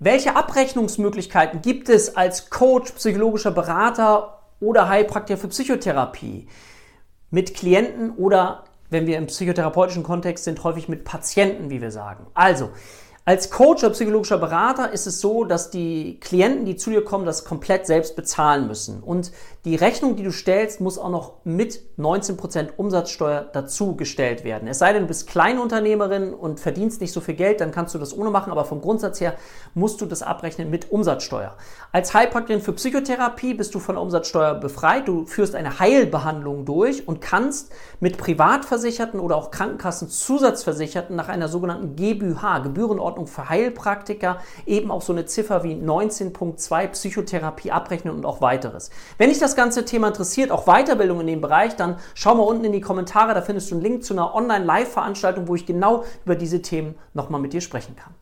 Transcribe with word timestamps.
Welche 0.00 0.36
Abrechnungsmöglichkeiten 0.36 1.60
gibt 1.60 1.88
es 1.88 2.16
als 2.16 2.50
Coach, 2.50 2.92
psychologischer 2.92 3.50
Berater 3.50 4.38
oder 4.60 4.88
Heilpraktiker 4.88 5.36
für 5.36 5.48
Psychotherapie? 5.48 6.46
Mit 7.32 7.54
Klienten 7.54 8.12
oder, 8.12 8.62
wenn 8.90 9.08
wir 9.08 9.18
im 9.18 9.26
psychotherapeutischen 9.26 10.04
Kontext 10.04 10.44
sind, 10.44 10.62
häufig 10.62 10.88
mit 10.88 11.04
Patienten, 11.04 11.68
wie 11.68 11.80
wir 11.80 11.90
sagen. 11.90 12.28
Also, 12.32 12.70
als 13.28 13.50
Coach 13.50 13.84
oder 13.84 13.92
psychologischer 13.92 14.38
Berater 14.38 14.90
ist 14.90 15.06
es 15.06 15.20
so, 15.20 15.44
dass 15.44 15.68
die 15.68 16.18
Klienten, 16.18 16.64
die 16.64 16.76
zu 16.76 16.88
dir 16.88 17.04
kommen, 17.04 17.26
das 17.26 17.44
komplett 17.44 17.86
selbst 17.86 18.16
bezahlen 18.16 18.66
müssen. 18.66 19.02
Und 19.02 19.32
die 19.66 19.76
Rechnung, 19.76 20.16
die 20.16 20.22
du 20.22 20.32
stellst, 20.32 20.80
muss 20.80 20.96
auch 20.96 21.10
noch 21.10 21.44
mit 21.44 21.78
19% 21.98 22.68
Umsatzsteuer 22.78 23.46
dazu 23.52 23.96
gestellt 23.96 24.44
werden. 24.44 24.66
Es 24.66 24.78
sei 24.78 24.94
denn, 24.94 25.02
du 25.02 25.08
bist 25.08 25.26
Kleinunternehmerin 25.26 26.32
und 26.32 26.58
verdienst 26.58 27.02
nicht 27.02 27.12
so 27.12 27.20
viel 27.20 27.34
Geld, 27.34 27.60
dann 27.60 27.70
kannst 27.70 27.94
du 27.94 27.98
das 27.98 28.16
ohne 28.16 28.30
machen, 28.30 28.50
aber 28.50 28.64
vom 28.64 28.80
Grundsatz 28.80 29.20
her 29.20 29.34
musst 29.74 30.00
du 30.00 30.06
das 30.06 30.22
abrechnen 30.22 30.70
mit 30.70 30.90
Umsatzsteuer. 30.90 31.54
Als 31.92 32.14
Heilpraktikerin 32.14 32.62
für 32.62 32.72
Psychotherapie 32.72 33.52
bist 33.52 33.74
du 33.74 33.78
von 33.78 33.96
der 33.96 34.02
Umsatzsteuer 34.02 34.54
befreit. 34.54 35.06
Du 35.06 35.26
führst 35.26 35.54
eine 35.54 35.78
Heilbehandlung 35.78 36.64
durch 36.64 37.06
und 37.06 37.20
kannst 37.20 37.72
mit 38.00 38.16
Privatversicherten 38.16 39.20
oder 39.20 39.36
auch 39.36 39.50
Krankenkassen 39.50 40.08
Zusatzversicherten 40.08 41.14
nach 41.14 41.28
einer 41.28 41.48
sogenannten 41.48 41.94
GBH, 41.94 42.60
Gebührenordnung 42.60 43.17
Verordnung 43.18 43.26
für 43.26 43.48
Heilpraktiker 43.48 44.38
eben 44.66 44.90
auch 44.90 45.02
so 45.02 45.12
eine 45.12 45.26
Ziffer 45.26 45.64
wie 45.64 45.74
19.2 45.74 46.88
Psychotherapie 46.88 47.70
abrechnen 47.70 48.14
und 48.14 48.24
auch 48.24 48.40
weiteres. 48.40 48.90
Wenn 49.18 49.30
dich 49.30 49.38
das 49.38 49.56
ganze 49.56 49.84
Thema 49.84 50.08
interessiert, 50.08 50.50
auch 50.50 50.66
Weiterbildung 50.66 51.20
in 51.20 51.26
dem 51.26 51.40
Bereich, 51.40 51.76
dann 51.76 51.98
schau 52.14 52.34
mal 52.34 52.44
unten 52.44 52.64
in 52.64 52.72
die 52.72 52.80
Kommentare, 52.80 53.34
da 53.34 53.42
findest 53.42 53.70
du 53.70 53.74
einen 53.74 53.82
Link 53.82 54.04
zu 54.04 54.14
einer 54.14 54.34
Online-Live-Veranstaltung, 54.34 55.48
wo 55.48 55.54
ich 55.54 55.66
genau 55.66 56.04
über 56.24 56.36
diese 56.36 56.62
Themen 56.62 56.94
nochmal 57.14 57.40
mit 57.40 57.52
dir 57.52 57.60
sprechen 57.60 57.96
kann. 57.96 58.14